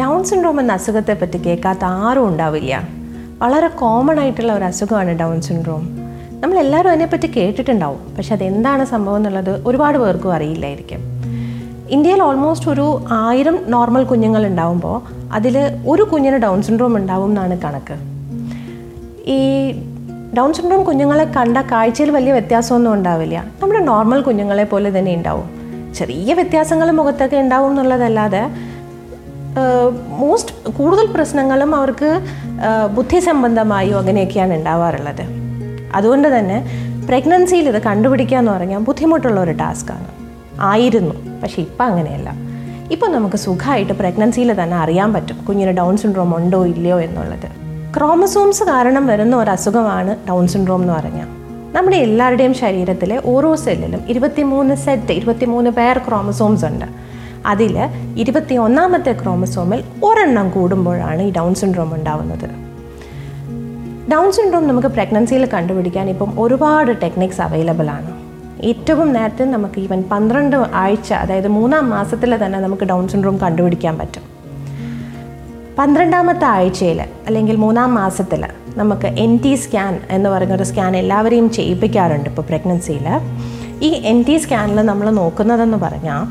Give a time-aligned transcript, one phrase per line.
[0.00, 2.88] Down syndrome എന്ന അസുഖത്തെ പറ്റി കേൾക്കാത്ത ആരും ഉണ്ടാവില്ല.
[3.38, 5.98] വളരെ കോമൺ ആയിട്ടുള്ള ഒരു അസുഖമാണ് ഡൗൺ സിൻഡ്രോം
[6.40, 8.16] നമ്മൾ എല്ലാവരും അതിനെപ്പറ്റി കേട്ടിട്ടുണ്ടാവും.
[8.16, 11.00] പക്ഷെ അതെന്താണ് സംഭവം എന്നുള്ളത് ഒരുപാട് പേർക്കും അറിയില്ലായിരിക്കും.
[11.90, 15.02] ഇന്ത്യയിൽ ഓൾമോസ്റ്റ് ഒരു ആയിരം നോർമൽ കുഞ്ഞുങ്ങൾ ഉണ്ടാവുമ്പോൾ
[15.32, 17.98] അതിൽ ഒരു കുഞ്ഞിന് ഡൗൺ സിൻഡ്രോം ഉണ്ടാവും എന്നാണ് കണക്ക്.
[19.30, 19.72] ഈ
[20.36, 23.36] ഡൗൺ സിൻഡ്രോം കുഞ്ഞുങ്ങളെ കണ്ട കാഴ്ചയിൽ വലിയ വ്യത്യാസമൊന്നും ഉണ്ടാവില്ല.
[23.60, 25.46] നമ്മുടെ നോർമൽ കുഞ്ഞുങ്ങളെ പോലെ തന്നെ ഉണ്ടാവും.
[25.98, 28.42] ചെറിയ വ്യത്യാസങ്ങൾ മുഖത്തൊക്കെ ഉണ്ടാവും എന്നുള്ളതല്ലാതെ
[30.22, 32.10] മോസ്റ്റ് കൂടുതൽ പ്രശ്നങ്ങളും അവർക്ക്
[32.96, 35.24] ബുദ്ധി സംബന്ധമായോ അങ്ങനെയൊക്കെയാണ് ഉണ്ടാവാറുള്ളത്.
[35.94, 36.58] അതുകൊണ്ട് തന്നെ
[37.08, 40.10] പ്രഗ്നൻസിയിൽ ഇത് കണ്ടുപിടിക്കുക എന്ന് പറഞ്ഞാൽ ബുദ്ധിമുട്ടുള്ള ഒരു ടാസ്ക്കാണ്
[40.72, 42.30] ആയിരുന്നു പക്ഷേ ഇപ്പം അങ്ങനെയല്ല.
[42.94, 47.48] ഇപ്പം നമുക്ക് സുഖമായിട്ട് പ്രഗ്നൻസിയിൽ തന്നെ അറിയാൻ പറ്റും കുഞ്ഞിന് ഡൗൺ സിൻഡ്രോം ഉണ്ടോ ഇല്ലയോ എന്നുള്ളത്.
[47.98, 51.28] ക്രോമസോംസ് കാരണം വരുന്ന ഒരു അസുഖമാണ് ഡൗൺ സിൻഡ്രോം എന്ന് പറഞ്ഞാൽ
[51.76, 56.84] നമ്മുടെ എല്ലാവരുടെയും ശരീരത്തിലെ ഓരോ സെല്ലിലും ഇരുപത്തിമൂന്ന് സെറ്റ് ഇരുപത്തിമൂന്ന് പേർ ക്രോമസോംസ് ഉണ്ട്.
[57.46, 57.78] അതിൽ
[58.16, 62.48] ഇരുപത്തി ഒന്നാമത്തെ ക്രോമസോമിൽ ഒരെണ്ണം കൂടുമ്പോഴാണ് ഈ ഡൗൺ സിൻഡ്രോം ഉണ്ടാവുന്നത്.
[64.12, 68.12] ഡൗൺ സിൻഡ്രോം നമുക്ക് പ്രഗ്നൻസിയിൽ കണ്ടുപിടിക്കാൻ ഇപ്പം ഒരുപാട് ടെക്നിക്സ് അവൈലബിൾ ആണ്.
[68.62, 74.37] ഏറ്റവും നേരത്തെ നമുക്ക് ഈവൻ പന്ത്രണ്ട് ആഴ്ച അതായത് മൂന്നാം മാസത്തിൽ തന്നെ നമുക്ക് ഡൗൺ സിൻഡ്രോം കണ്ടുപിടിക്കാൻ പറ്റും.
[75.78, 78.42] പന്ത്രണ്ടാമത്തെ ആഴ്ചയിൽ അല്ലെങ്കിൽ മൂന്നാം മാസത്തിൽ
[78.76, 83.06] നമുക്ക് എൻ ടി സ്കാൻ എന്ന് പറയുന്നൊരു സ്കാൻ എല്ലാവരെയും ചെയ്യിപ്പിക്കാറുണ്ട് ഇപ്പോൾ പ്രഗ്നൻസിയിൽ
[83.86, 86.22] ഈ എൻ ടി സ്കാനിൽ നമ്മൾ നോക്കുന്നതെന്ന് പറഞ്ഞാൽ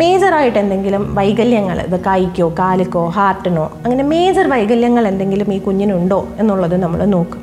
[0.00, 7.02] മേജറായിട്ട് എന്തെങ്കിലും വൈകല്യങ്ങൾ ഇത് കൈക്കോ കാലിക്കോ ഹാർട്ടിനോ അങ്ങനെ മേജർ വൈകല്യങ്ങൾ എന്തെങ്കിലും ഈ കുഞ്ഞിനുണ്ടോ എന്നുള്ളത് നമ്മൾ
[7.16, 7.42] നോക്കും.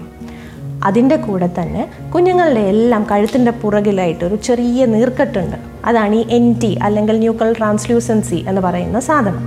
[0.89, 5.57] അതിന്റെ കൂടെ തന്നെ കുഞ്ഞുങ്ങളുടെ എല്ലാം കഴുത്തിന്റെ പുറകിലായിട്ട് ഒരു ചെറിയ നീർക്കെട്ടുണ്ട്.
[5.85, 9.45] അതാണ് ഈ എൻ ടി അല്ലെങ്കിൽ ന്യൂക്കൾ ട്രാൻസ്ലൂസൻസി എന്ന് പറയുന്ന സാധനം.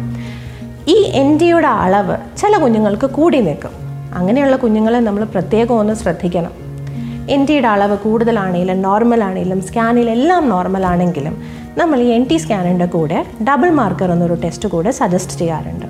[0.88, 3.70] ഈ എൻ അളവ് ചില കുഞ്ഞുങ്ങൾക്ക് കൂടി നിൽക്കും.
[4.14, 6.50] അങ്ങനെയുള്ള കുഞ്ഞുങ്ങളെ നമ്മൾ പ്രത്യേകം ഒന്ന് ശ്രദ്ധിക്കണം.
[7.30, 11.42] എൻ അളവ് കൂടുതലാണെങ്കിലും നോർമൽ ആണെങ്കിലും സ്കാനിലെല്ലാം നോർമൽ ആണെങ്കിലും
[11.78, 15.86] നമ്മൾ ഈ എൻ ടി സ്കാനിന്റെ കൂടെ ഡബിൾ മാർക്കർ എന്നൊരു ടെസ്റ്റ് കൂടെ സജസ്റ്റ് ചെയ്യാറുണ്ട്.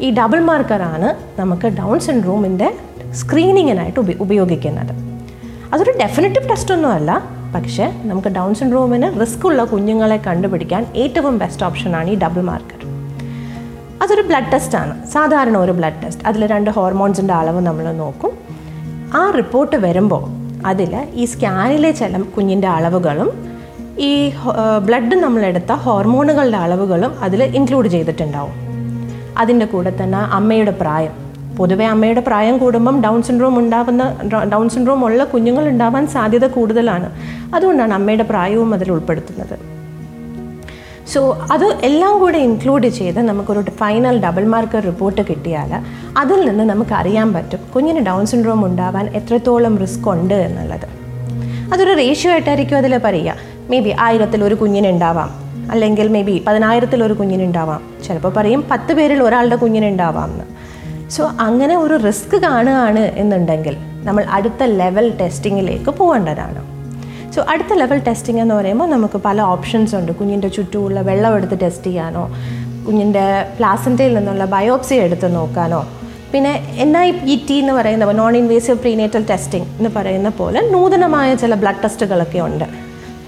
[0.00, 2.74] ഈ ഡബിൾ മാർക്കറാണ് നമുക്ക് ഡൗൺ സിൻഡ്രോമിന്റെ
[3.12, 4.92] സ്ക്രീനിങ്ങിനായിട്ട് ഉപ ഉപയോഗിക്കുന്നത്.
[5.74, 7.22] അതൊരു ഡെഫിനറ്റീവ് ടെസ്റ്റ് ഒന്നുമല്ല
[7.54, 12.79] പക്ഷേ നമുക്ക് ഡൗൺ സിൻഡ്രോമിന് റിസ്ക് ഉള്ള കുഞ്ഞുങ്ങളെ കണ്ടുപിടിക്കാൻ ഏറ്റവും ബെസ്റ്റ് ഓപ്ഷനാണ് ഈ ഡബിൾ മാർക്കർ
[14.02, 18.30] അതൊരു ബ്ലഡ് ടെസ്റ്റാണ് സാധാരണ ഒരു ബ്ലഡ് ടെസ്റ്റ് അതിൽ രണ്ട് ഹോർമോൺസിന്റെ അളവ് നമ്മൾ നോക്കും.
[19.14, 20.24] ആ റിപ്പോർട്ട് വരുമ്പോൾ
[20.66, 23.50] അതിൽ ഈ സ്കാനിലെ ചില കുഞ്ഞിന്റെ അളവുകളും
[23.98, 24.32] ഈ
[24.84, 28.54] ബ്ലഡ് നമ്മളെടുത്ത ഹോർമോണുകളുടെ അളവുകളും അതിൽ ഇൻക്ലൂഡ് ചെയ്തിട്ടുണ്ടാവും.
[29.38, 31.12] അതിന്റെ കൂടെ തന്നെ അമ്മയുടെ പ്രായം.
[31.56, 34.20] പൊതുവേ അമ്മയുടെ പ്രായം കൂടുമ്പം ഡൗൺ സിൻഡ്രോം ഉണ്ടാകുന്ന
[34.52, 37.10] ഡൗൺ സിൻഡ്രോം ഉള്ള കുഞ്ഞുങ്ങൾ ഉണ്ടാവാൻ സാധ്യത കൂടുതലാണ്.
[37.54, 39.79] അതുകൊണ്ടാണ് അമ്മയുടെ പ്രായവും അതിൽ ഉൾപ്പെടുത്തുന്നത്.
[41.06, 45.72] സോ അത് എല്ലാം കൂടെ ഇൻക്ലൂഡ് ചെയ്ത് നമുക്കൊരു ഫൈനൽ ഡബിൾ മാർക്കർ റിപ്പോർട്ട് കിട്ടിയാൽ
[46.18, 50.88] അതിൽ നിന്ന് നമുക്ക് അറിയാൻ പറ്റും കുഞ്ഞിന് ഡൗൺ സിൻഡ്രോം ഉണ്ടാവാൻ എത്രത്തോളം റിസ്ക് ഉണ്ട് എന്നുള്ളത്.
[51.72, 53.34] അതൊരു റേഷ്യോ ആയിട്ടായിരിക്കും അതിൽ പറയുക.
[53.70, 55.30] മേ ബി ആയിരത്തിൽ ഒരു കുഞ്ഞിനുണ്ടാവാം
[55.70, 60.44] അല്ലെങ്കിൽ മേ ബി പതിനായിരത്തിൽ ഒരു കുഞ്ഞിനുണ്ടാവാം ചിലപ്പോൾ പറയും പത്ത് പേരിൽ ഒരാളുടെ കുഞ്ഞിനുണ്ടാവാം എന്ന്.
[61.10, 66.69] സോ അങ്ങനെ ഒരു റിസ്ക് കാണുകയാണ് എന്നുണ്ടെങ്കിൽ നമ്മൾ അടുത്ത ലെവൽ ടെസ്റ്റിങ്ങിലേക്ക് പോകേണ്ടതാണ്.
[67.34, 70.12] സോ അടുത്ത ലെവൽ ടെസ്റ്റിംഗ് എന്ന് പറയുമ്പോൾ നമുക്ക് പല ഓപ്ഷൻസ് ഉണ്ട്.
[70.12, 72.30] കുഞ്ഞിന്റെ ചുറ്റുമുള്ള വെള്ളം എടുത്ത് ടെസ്റ്റ് ചെയ്യാനോ
[72.86, 75.88] കുഞ്ഞിന്റെ പ്ലാസന്റയിൽ നിന്നുള്ള ബയോപ്സി എടുത്ത് നോക്കാനോ.
[76.32, 81.34] പിന്നെ എൻ ഐ പി ടി എന്ന് പറയുന്ന നോൺ ഇൻവേസീവ് പ്രീനേറ്റൽ ടെസ്റ്റിംഗ് എന്ന് പറയുന്ന പോലെ നൂതനമായ
[81.34, 82.64] ചില ബ്ലഡ് ടെസ്റ്റുകളൊക്കെ ഉണ്ട്.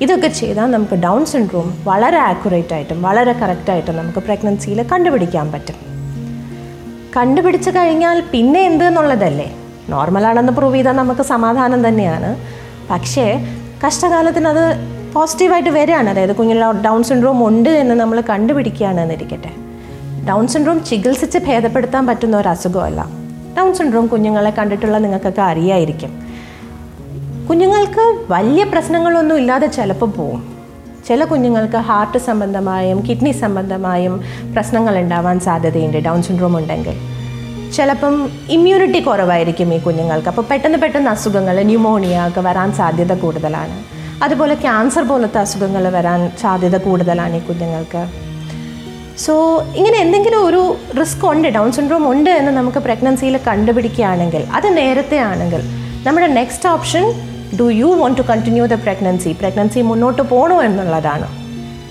[0.00, 5.74] ഇതൊക്കെ ചെയ്താൽ നമുക്ക് ഡൗൺ സിൻഡ്രോം വളരെ ആക്യുറേറ്റ് ആയിട്ടും വളരെ കറക്റ്റായിട്ടും നമുക്ക് പ്രഗ്നൻസിയിൽ കണ്ടുപിടിക്കാൻ പറ്റും.
[7.16, 9.56] കണ്ടുപിടിച്ച് കഴിഞ്ഞാൽ പിന്നെ എന്ത് എന്നുള്ളതല്ലേ?
[9.88, 12.36] നോർമലാണെന്ന് പ്രൂവ് ചെയ്താൽ നമുക്ക് സമാധാനം തന്നെയാണ്.
[12.90, 13.46] പക്ഷേ
[13.86, 14.76] കഷ്ടകാലത്തിന് അത്
[15.12, 16.10] പോസിറ്റീവായിട്ട് വരികയാണ്.
[16.10, 19.50] അതായത് കുഞ്ഞിന് ഡൗൺ സിൻഡ്രോം ഉണ്ട് എന്ന് നമ്മൾ കണ്ടുപിടിക്കുകയാണ് എന്നിരിക്കട്ടെ.
[20.28, 23.06] ഡൗൺ സിൻഡ്രോം ചികിത്സിച്ച് ഭേദപ്പെടുത്താൻ പറ്റുന്ന ഒരു അസുഖമല്ല.
[23.58, 26.22] ഡൗൺ സിൻഡ്രോം കുഞ്ഞുങ്ങളെ കണ്ടിട്ടുള്ള നിങ്ങൾക്കൊക്കെ അറിയായിരിക്കും.
[27.50, 30.56] കുഞ്ഞുങ്ങൾക്ക് വലിയ പ്രശ്നങ്ങളൊന്നും ഇല്ലാതെ ചിലപ്പോൾ പോവും.
[31.08, 34.20] ചില കുഞ്ഞുങ്ങൾക്ക് ഹാർട്ട് സംബന്ധമായും കിഡ്നി സംബന്ധമായും
[34.54, 35.96] പ്രശ്നങ്ങൾ ഉണ്ടാവാൻ സാധ്യതയുണ്ട്.
[35.96, 37.11] ഡൗൺ സിൻഡ്രോം ഉണ്ടെങ്കിൽ.
[37.76, 40.28] ചിലപ്പം ഇമ്മ്യൂണിറ്റി കുറവായിരിക്കും ഈ കുഞ്ഞുങ്ങൾക്ക്.
[40.28, 43.84] അപ്പോൾ പെട്ടെന്ന് പെട്ടെന്ന് അസുഖങ്ങൾ ന്യൂമോണിയ ഒക്കെ വരാൻ സാധ്യത കൂടുതലാണ്.
[44.24, 48.06] അതുപോലെ ക്യാൻസർ പോലത്തെ അസുഖങ്ങൾ വരാൻ സാധ്യത കൂടുതലാണ് ഈ കുഞ്ഞുങ്ങൾക്ക്.
[49.18, 55.16] സോ ഇങ്ങനെ എന്തെങ്കിലും ഒരു റിസ്ക് ഉണ്ട് ഡൗൺ സിൻഡ്രോം ഉണ്ട് എന്ന് നമുക്ക് പ്രഗ്നൻസിയിൽ കണ്ടുപിടിക്കുകയാണെങ്കിൽ അത് നേരത്തെ
[55.16, 55.62] ആണെങ്കിൽ
[56.06, 57.04] നമ്മുടെ next option
[57.60, 61.28] do you want to continue the pregnancy pregnancy മുന്നോട്ട് പോകണോ എന്നുള്ളതാണ്.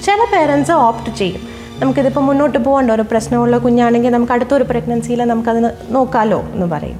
[0.06, 1.51] ചില പേരൻസ് ഓപ്റ്റ് ചെയ്യും.
[1.82, 2.92] നമുക്കിതിപ്പോൾ മുന്നോട്ട് പോകണ്ട.
[2.92, 7.00] ഒരു പ്രശ്നമുള്ള കുഞ്ഞാണെങ്കിൽ നമുക്ക് അടുത്തൊരു പ്രഗ്നൻസിയിൽ നമുക്കത് നോക്കാമല്ലോ എന്ന് പറയും.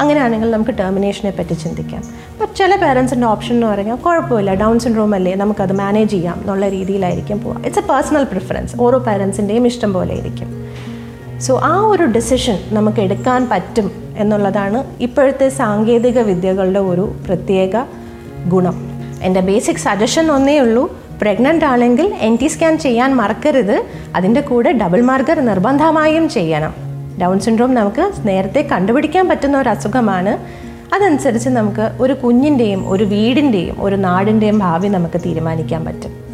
[0.00, 2.02] അങ്ങനെയാണെങ്കിൽ നമുക്ക് ടെർമിനേഷനെ പറ്റി ചിന്തിക്കാം.
[2.32, 4.54] അപ്പം ചില പേരൻസിന്റെ ഓപ്ഷൻ എന്ന് പറഞ്ഞാൽ കുഴപ്പമില്ല.
[4.54, 7.58] ഡൗൺ സിൻഡ്രോം അല്ലേ നമുക്കത് മാനേജ് ചെയ്യാം എന്നുള്ള രീതിയിലായിരിക്കും പോവുക.
[7.58, 10.48] ഇറ്റ്സ് എ പേഴ്സണൽ പ്രിഫറൻസ് ഓരോ പേരൻസിന്റെയും ഇഷ്ടം പോലെ ഇരിക്കും.
[11.40, 17.84] സോ ആ ഒരു ഡിസിഷൻ നമുക്ക് എടുക്കാൻ പറ്റും എന്നുള്ളതാണ് ഇപ്പോഴത്തെ സാങ്കേതിക വിദ്യകളുടെ ഒരു പ്രത്യേക
[18.48, 18.90] ഗുണം.
[19.22, 21.01] എന്റെ ബേസിക് സജഷൻ ഒന്നേ ഉള്ളൂ.
[21.20, 23.84] പ്രഗ്നന്റ് ആണെങ്കിൽ എൻ ടി സ്കാൻ ചെയ്യാൻ മറക്കരുത്.
[24.16, 26.74] അതിന്റെ കൂടെ ഡബിൾ മാർഗർ നിർബന്ധമായും ചെയ്യണം.
[27.22, 30.38] ഡൗൺ സിൻഡ്രോം നമുക്ക് നേരത്തെ കണ്ടുപിടിക്കാൻ പറ്റുന്ന ഒരു അസുഖമാണ്.
[30.94, 36.31] അതനുസരിച്ച് നമുക്ക് ഒരു കുഞ്ഞിന്റെയും ഒരു വീടിന്റെയും ഒരു നാടിന്റെയും ഭാവി നമുക്ക് തീരുമാനിക്കാൻ പറ്റും.